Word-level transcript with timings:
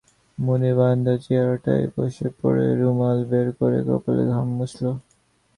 মুনির 0.37 0.73
বারান্দায় 0.77 1.19
চেয়ারটায় 1.25 1.85
বসে 1.95 2.27
পড়ে 2.39 2.65
রুমাল 2.79 3.19
বের 3.29 3.47
করে 3.59 3.79
কপালের 3.87 4.27
ঘাম 4.33 4.47
মুছল। 4.57 4.85